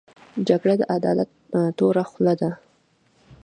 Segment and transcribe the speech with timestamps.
[0.47, 1.29] جګړه د عدالت
[1.77, 2.49] توره خوله ده